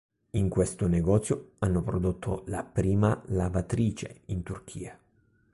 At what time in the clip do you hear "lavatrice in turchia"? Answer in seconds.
3.27-4.99